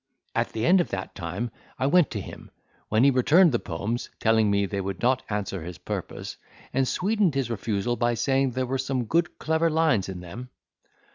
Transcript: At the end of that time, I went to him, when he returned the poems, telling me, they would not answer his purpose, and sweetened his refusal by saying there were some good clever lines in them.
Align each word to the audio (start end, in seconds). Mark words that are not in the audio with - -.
At 0.33 0.51
the 0.53 0.65
end 0.65 0.81
of 0.81 0.87
that 0.89 1.13
time, 1.13 1.51
I 1.77 1.85
went 1.85 2.09
to 2.09 2.19
him, 2.19 2.49
when 2.89 3.03
he 3.03 3.11
returned 3.11 3.51
the 3.51 3.59
poems, 3.59 4.09
telling 4.19 4.49
me, 4.49 4.65
they 4.65 4.81
would 4.81 4.99
not 5.03 5.21
answer 5.29 5.61
his 5.61 5.77
purpose, 5.77 6.37
and 6.73 6.87
sweetened 6.87 7.35
his 7.35 7.51
refusal 7.51 7.95
by 7.95 8.15
saying 8.15 8.53
there 8.53 8.65
were 8.65 8.79
some 8.79 9.05
good 9.05 9.37
clever 9.37 9.69
lines 9.69 10.09
in 10.09 10.19
them. 10.21 10.49